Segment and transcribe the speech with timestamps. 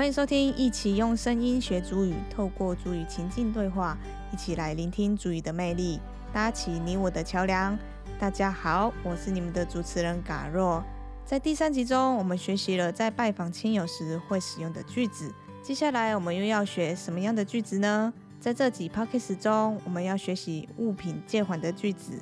[0.00, 3.98] 欢迎收听，一起用声音学主语，透过主语情境对话，
[4.32, 6.00] 一起来聆听主语的魅力，
[6.32, 7.78] 搭起你我的桥梁。
[8.18, 10.82] 大家好，我是你们的主持人嘎若。
[11.26, 15.30] 在第三集中，我们学习了在拜访亲友时会使用的句子。
[15.62, 18.10] 接下来，我们又要学什么样的句子呢？
[18.40, 22.12] 在这集 p o c k e t 中，我们要学习物品借还的句子。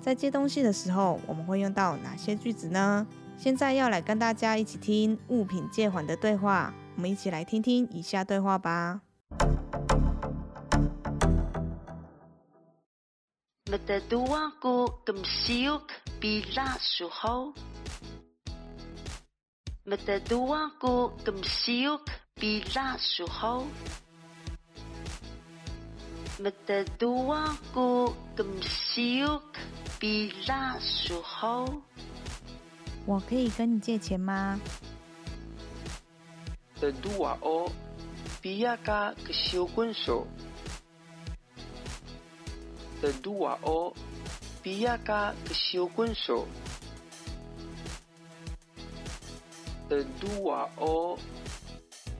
[0.00, 3.06] 在借东西的时候，我们会用到哪些句子呢？
[3.36, 6.74] 现在要来跟大家一起听物品借还的对话。
[6.98, 9.00] 我们一起来听听以下对话吧。
[13.70, 17.54] Mataduaku kemsiuk bila suho.
[19.86, 22.02] Mataduaku kemsiuk
[22.34, 23.62] bila suho.
[26.42, 29.54] Mataduaku kemsiuk
[30.02, 31.82] bila suho.
[33.06, 34.58] 我可以跟你借钱吗？
[38.40, 39.66] 比亚嘎手
[44.62, 45.34] 比亚嘎
[45.64, 45.88] 手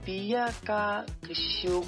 [0.03, 1.87] 比亚嘎手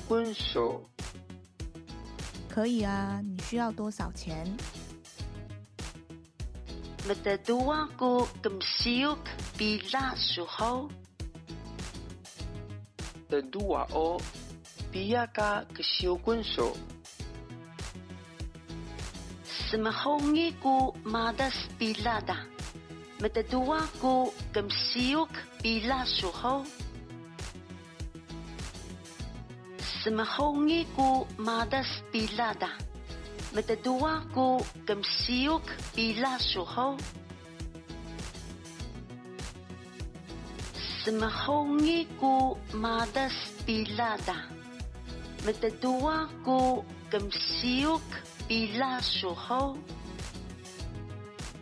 [2.47, 4.45] 可以啊，你需要多少钱？
[7.07, 9.17] 没得多啊，哥，跟西欧
[9.57, 10.89] 比拉时候。
[13.31, 14.19] Tedua o
[14.91, 16.75] piyaka kesiukunso.
[19.71, 22.43] Semahongiku madas bilada.
[23.23, 25.31] Mataduaku kemsiuk
[25.63, 26.67] bila suho.
[30.03, 32.75] Semahongiku madas bilada.
[33.55, 35.63] Mataduaku kemsiuk
[35.95, 36.99] bila suho.
[41.10, 43.34] Semahongiku madas
[43.66, 44.50] bilada.
[45.46, 48.02] Mataduaku kemsiuk
[48.50, 49.78] bila suho.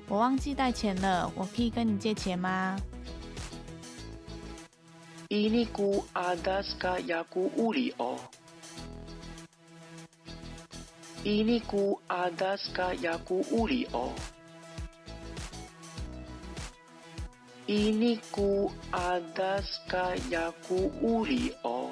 [0.07, 2.77] 我忘记带钱了，我可以跟你借钱吗？
[5.33, 8.21] Ini ku adas ka yaku uli o.
[11.25, 14.13] Ini ku adas ka yaku uli o.
[17.69, 21.89] Ini ku adas ka yaku uli o.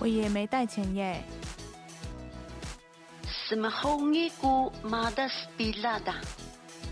[0.00, 1.22] 我也没带钱耶。
[3.50, 6.22] Semahongiku madas bilada.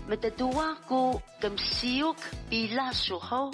[0.07, 2.19] Mataduaku kemsiuk
[2.51, 3.51] bila suho.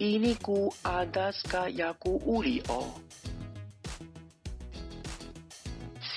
[0.00, 2.96] Ini ku adas ka yaku uli o.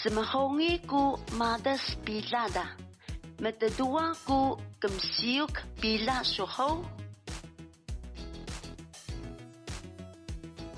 [0.01, 2.79] Semahongiku madas bilada.
[3.41, 6.84] Mataduaku kemsiuk bila suho.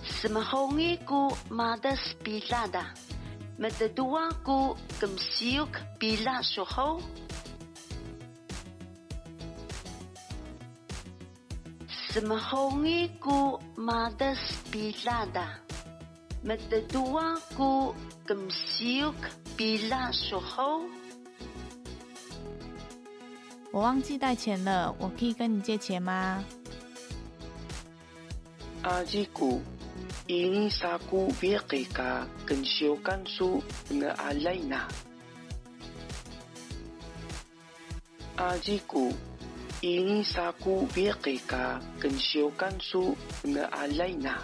[0.06, 2.95] Semahongiku madas bilada.
[3.59, 7.03] Mataduaku kemsiuk bila suho.
[12.15, 14.39] Semahongiku madas
[14.71, 15.67] bilada.
[16.47, 17.91] Mataduaku
[18.23, 19.19] kemsiuk
[19.59, 21.01] bila suho.
[23.72, 26.44] 我忘记带钱了，我可以跟你借钱吗
[28.83, 29.62] ？Ajiku,
[30.28, 33.62] ini saku biqi ka kensiukansu
[33.94, 34.91] na alaina.
[38.37, 39.15] Ajiku,
[39.81, 43.16] ini saku biqi ka kensiukansu
[43.47, 44.43] na alaina.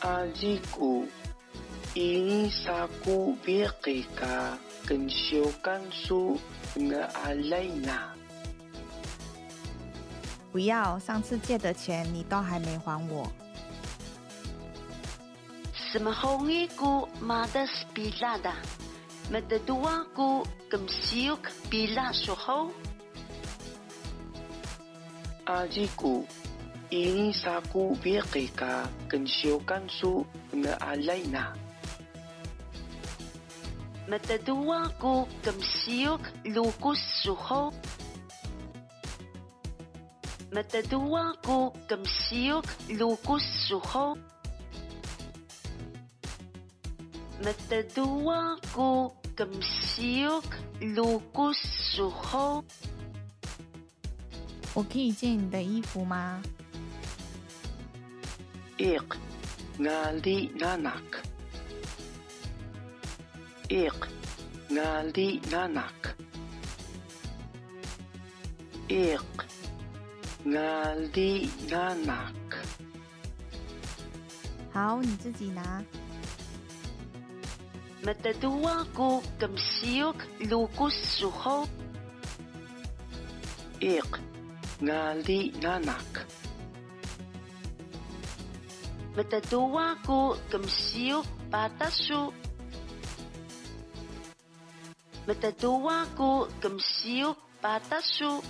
[0.00, 1.06] Ajiku,
[1.94, 4.65] ini saku biqi ka kensiukansu na alaina.
[4.86, 6.38] 跟小甘肃
[6.74, 8.08] 的阿雷娜。
[10.52, 13.30] 不要，上次借的钱你都还没还我。
[15.74, 18.52] 什么红衣姑妈的斯比拉的，
[19.30, 22.68] 没得多啊姑跟小克比拉说好。
[25.44, 26.26] 阿吉姑，
[26.90, 30.24] 伊尼萨姑别给卡跟小甘肃
[30.62, 31.52] 的阿雷娜。
[34.09, 36.21] Mataduaku kemsiuk
[36.55, 37.71] lukus suho.
[40.51, 42.65] Mataduaku kemsiuk
[42.99, 44.17] lukus suho.
[47.43, 50.49] Mataduaku kemsiuk
[50.95, 51.59] lukus
[51.95, 52.63] suho.
[54.73, 56.41] 我可以借你的衣服吗？
[58.77, 59.03] Iq,
[59.77, 61.27] ngali nanak.
[63.68, 63.98] Iq,
[64.70, 66.14] ngali nanak.
[68.86, 69.46] ik
[70.46, 72.34] ngali nanak
[74.72, 75.82] 好，你自己拿。
[78.04, 81.66] Matadua ko kamsiok lukus suho.
[83.80, 84.20] ik
[84.78, 86.26] ngali nanak
[89.16, 90.38] Matadua ko
[95.26, 95.42] kamsiok patasu.
[95.42, 96.06] Matadua
[96.38, 98.42] ko kamsiok patasu.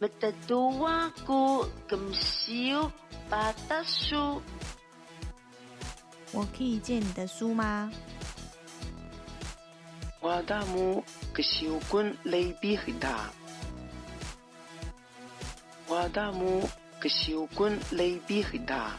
[0.00, 2.92] Matadua ko kamsiok
[3.30, 4.42] patasu.
[6.34, 7.88] 我可以借你的书吗
[10.20, 13.30] ？wadamu kesiukun lebih da
[15.86, 16.66] wadamu
[16.98, 18.98] kesiukun lebih da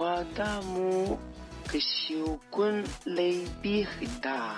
[0.00, 1.18] kesiukun lebih da 我
[1.68, 2.14] 个小
[2.48, 3.22] 官来
[3.60, 4.56] 比很大。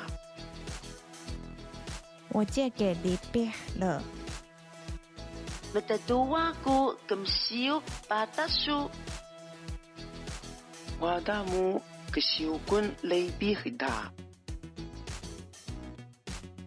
[2.29, 4.01] 我借给你别了。
[5.75, 8.89] 我的都话过，跟小八大叔。
[11.01, 14.13] 我大母个小官来比很大。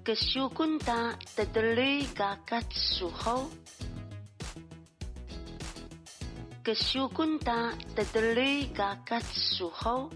[0.04, 3.50] 个小官大得得来嘎嘎叔好。
[6.62, 10.10] 个小官大得得来嘎嘎叔好。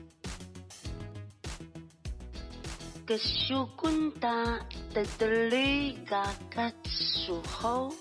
[3.08, 7.96] Kasyukunta tadali kakat suho.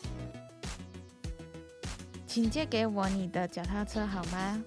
[2.27, 4.59] 请借给我你的脚踏车好吗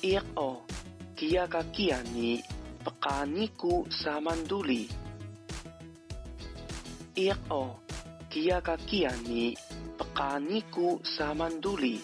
[0.00, 0.64] ？ik o
[1.14, 2.40] kia kakiani
[2.80, 4.88] pakaniku sa manduli
[7.14, 7.76] ik o
[8.32, 9.52] kia kakiani
[10.00, 12.00] pakaniku sa manduli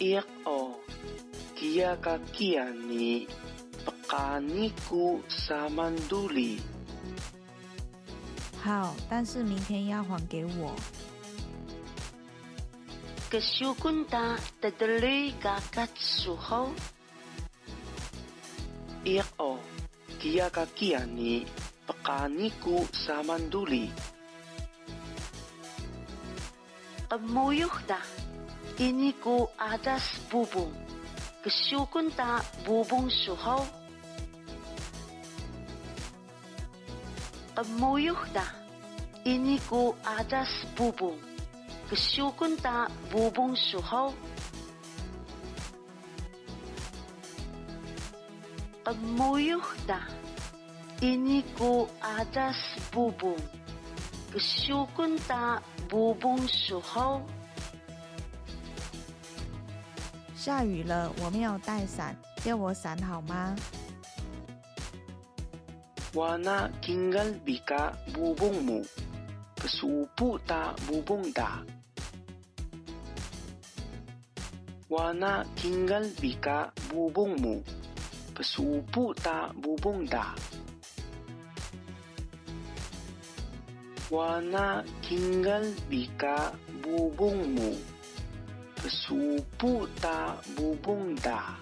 [0.00, 0.79] ik o
[1.70, 3.30] kia kakiani
[3.86, 6.58] pakaniku sa manduli
[8.58, 10.74] 好，但是明天要还给我。
[13.30, 16.74] Kasyukunta tadali kakat suho.
[19.06, 19.62] ik o
[20.18, 21.46] kia kakiani
[31.40, 32.38] pakaniku sa
[32.68, 33.80] manduli
[37.60, 38.46] Kamuyuh da.
[39.26, 41.20] Ini ko adas bubong.
[41.92, 44.16] Kasyukunta bubong suho.
[48.84, 50.00] Kamuyuh da.
[51.04, 52.48] Ini ko adas
[52.96, 53.36] bubong.
[54.32, 55.60] Kasyukunta
[55.90, 56.40] bubong suho.
[56.40, 56.40] Kamuyuh da.
[56.40, 56.40] Ini ko adas bubong.
[56.40, 57.39] Kasyukunta bubong suho.
[60.40, 63.54] 下雨了，我没有带伞，借我伞好吗？
[66.14, 68.82] 我那金刚比卡布隆木，
[69.54, 71.62] 不是不打布蹦打。
[74.88, 77.62] 我那金刚比卡布隆木，
[78.34, 80.34] 不是不打布隆打。
[84.08, 86.50] 我那金刚比卡
[86.80, 87.76] 布隆木。
[88.82, 91.54] 我不打不蹦哒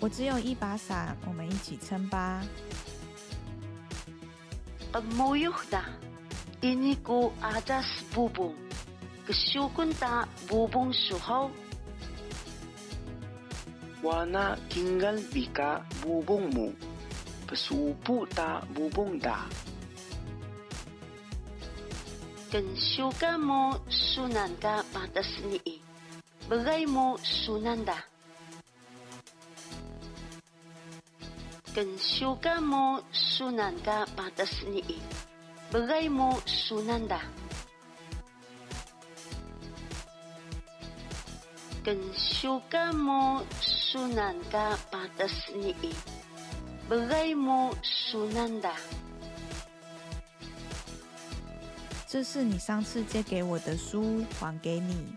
[0.00, 2.44] 我只有一把伞我们一起撑吧。
[4.90, 5.80] 阿木有的
[6.60, 8.52] 给尼鼓阿扎西蹦蹦
[9.24, 11.48] 不锈钢哒蹦蹦是好
[14.02, 16.72] 我那金刚比卡蹦蹦木
[17.46, 19.46] 不锈不哒不蹦哒
[22.54, 25.58] Kensyuka mo sunan ka patas ni
[26.46, 27.98] Bagay mo sunan da.
[31.74, 34.86] Kensyuka mo sunan ka patas ni
[35.74, 37.20] Bagay mo sunan da.
[41.82, 42.94] Kensyuka
[52.14, 55.16] 这是你上次借给我的书，还给你。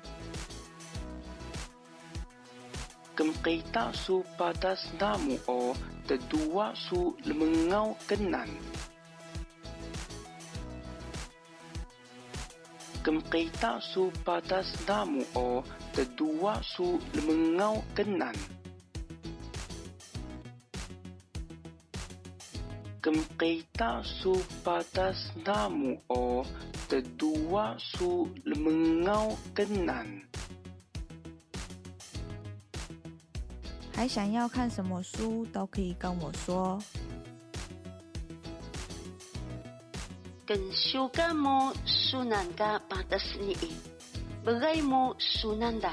[3.16, 5.76] Kemkita su patas namu o
[6.08, 8.50] tedua su lemengau kenan.
[13.04, 15.64] Kemkita su patas namu o
[15.94, 18.34] tedua su lemengau kenan.
[23.04, 26.44] Kemkita su patas namu o
[26.88, 30.06] 的读啊书那么熬更难
[33.94, 36.80] 还想要看什么书都可以跟我说。
[40.46, 43.54] 跟修改么书难改巴德斯尼
[44.46, 45.92] 不对么书难打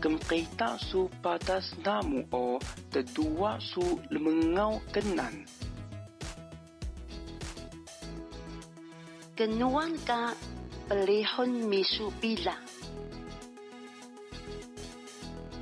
[0.00, 2.58] 跟北大叔巴德斯达姆哦
[2.90, 5.32] 的读啊书那么熬更难
[9.44, 10.32] 跟 nuan ka
[10.88, 12.56] pelihon misu bila.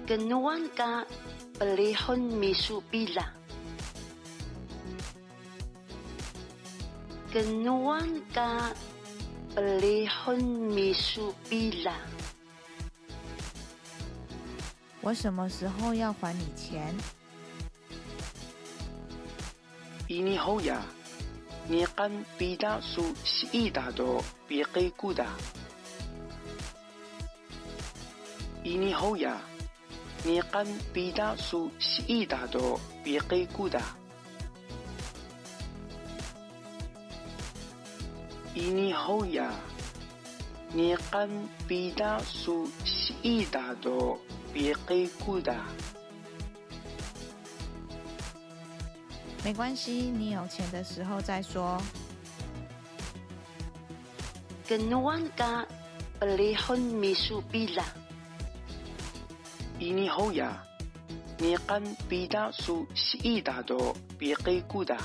[0.07, 1.03] 跟 nuan ka
[1.59, 3.27] pelihon misu bila.
[7.35, 8.71] 跟 nuan ka
[9.59, 11.99] pelihon misu bila.
[15.01, 16.95] 我什么时候要还你钱
[20.07, 21.02] ？Ini hoya.
[21.69, 25.29] Ni kan pida su siida do piqi kuda.
[28.65, 29.37] Ini hoya.
[30.25, 33.85] Ni kan pida su siida do piqi kuda.
[38.55, 39.51] Ini hoya.
[40.75, 44.19] Ni kan pida su siida do
[44.53, 45.59] piqi kuda.
[49.45, 51.81] 没关系你有钱的时候再说。
[54.73, 55.67] 跟诺万嘎
[56.21, 57.13] 呃里昏迷
[57.51, 57.85] 比拉
[59.79, 60.65] 比后呀
[61.37, 64.97] 你看比大叔洗衣打多别黑 good 啊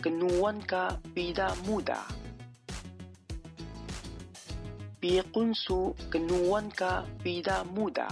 [0.00, 0.58] 跟诺万
[1.14, 1.96] 比大木的
[4.98, 6.68] 别婚书跟诺万
[7.22, 8.04] 比大木的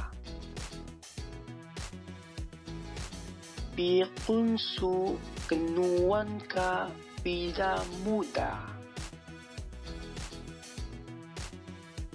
[3.80, 5.16] Piqun su
[5.48, 6.92] kenuan ka
[7.24, 8.52] pida muda.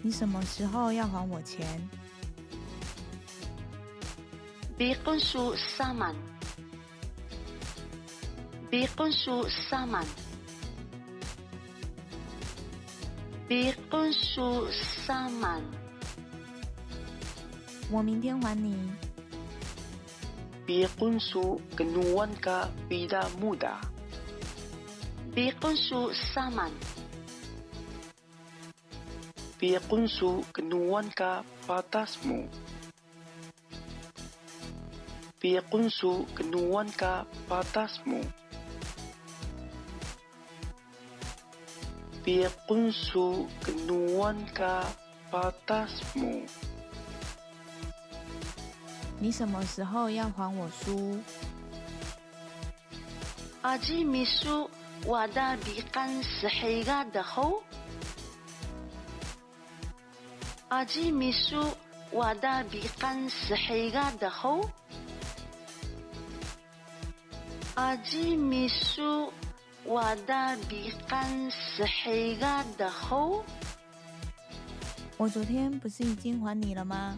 [0.04, 1.66] 你什么时候要还我钱
[4.78, 6.14] ？Bikon su saman.
[8.70, 10.06] Bikon su saman.
[13.50, 14.70] Bikon su
[15.08, 15.64] saman.
[17.90, 19.05] 我明天还你。
[20.66, 23.78] Piqun su kenuan ka pida muda.
[25.36, 26.74] Bikon su saman.
[29.60, 32.50] Piqun su kenuan ka patasmu.
[35.42, 37.24] Piqun su kenuan ka
[49.20, 51.20] 你什么时候要还我书？
[53.62, 54.70] 阿基米书
[55.06, 57.64] 我的笔翻是黑哥的猴
[60.68, 61.76] 阿基米书
[62.12, 64.70] 我的笔翻是黑哥的猴
[67.74, 69.34] 阿基米书
[69.84, 73.44] 我的笔翻是黑哥的猴
[75.18, 77.18] 我昨天不是已经还你了吗？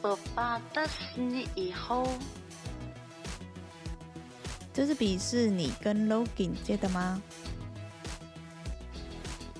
[0.00, 2.06] 不巴达斯尼以后。
[4.72, 7.20] 这支笔是你跟 Logan 借的吗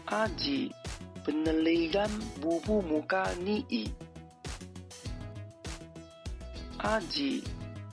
[0.06, 0.72] ？Aji
[1.26, 2.08] peneligan
[2.40, 3.90] bubu muka nii.
[6.78, 7.42] Aji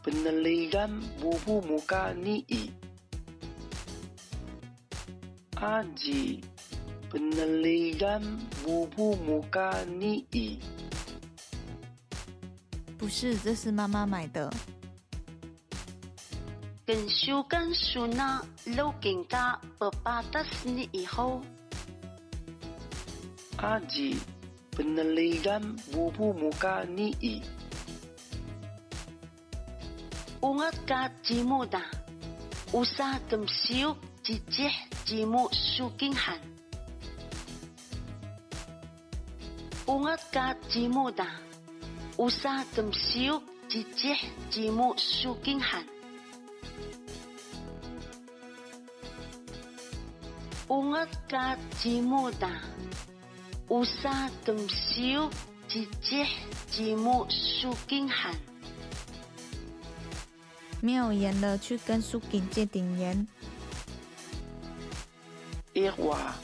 [0.04, 2.72] peneligan bubu muka nii.
[5.56, 6.55] Aji
[12.98, 14.54] 不是，这是妈妈买的。
[16.86, 18.46] 跟修跟修那
[18.76, 21.42] 老人家不把得死你以后。
[23.58, 24.18] 阿吉
[24.72, 27.42] ，Benaliran mubu muka ni。
[31.44, 31.82] 木达，
[32.74, 34.70] 乌沙跟修吉吉
[35.06, 36.38] 吉木修金汉。
[39.88, 41.28] Ungat ka jimu da,
[42.18, 45.86] usa kem siuk jijih jimu suking han.
[50.70, 52.50] Ungat ka jimu da,
[53.70, 55.32] usa kem siuk
[55.70, 56.32] jijih
[56.74, 58.36] jimu suking han.
[60.82, 63.28] 没有盐了，去跟苏锦借点盐。
[65.74, 66.36] Irwa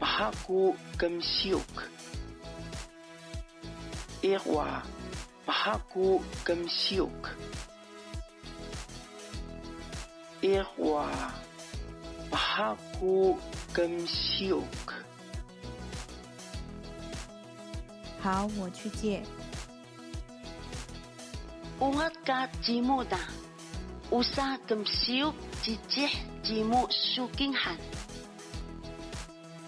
[0.00, 1.95] mahaku kemsiuk.
[4.26, 4.82] 别花
[5.44, 7.30] 八姑跟秀可
[10.40, 11.32] 别花
[12.28, 13.38] 八姑
[13.72, 14.96] 跟秀可
[18.20, 19.22] 好我去借。
[21.78, 23.16] 乌鸦嘎积木哒
[24.10, 26.08] 乌萨嘎西乌萨
[26.42, 27.76] 吉木苏根哈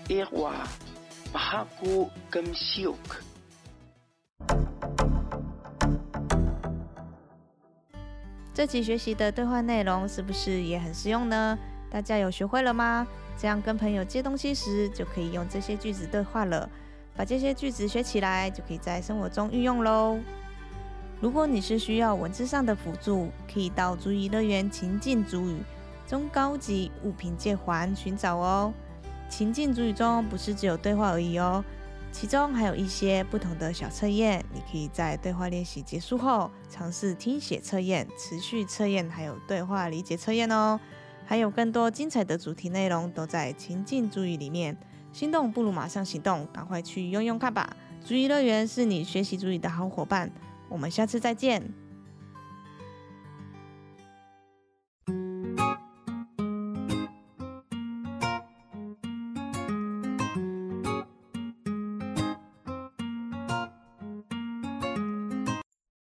[0.04, 0.66] 别花
[1.32, 3.20] 八姑跟秀可
[8.58, 11.56] 这集学习的对话内容是不是也很实用呢？
[11.88, 13.06] 大家有学会了吗？
[13.36, 16.68] 这样跟朋友借东西时，就可以用这些句子对话了。
[17.16, 20.18] 把这些句子学起来，就可以在生活中运用喽。
[21.20, 25.58] 如果你是需要文字上的辅助，可以到足语乐园情境主语
[26.08, 28.74] 中高级物品借还寻找哦。
[29.28, 31.64] 情境主语中不是只有对话而已哦，
[32.10, 40.80] 其中还有一些不同的小测验，你可以在对话练习结束后尝试听写测验、持续测验，还有对话理解测验哦。
[41.24, 44.76] 还有更多精彩的主题内容都在情境注意里面。
[45.12, 47.76] 心动不如马上行动，赶快去用用看吧！
[48.04, 50.30] 主意乐园是你学习主语的好伙伴。
[50.68, 51.62] 我们下次再见。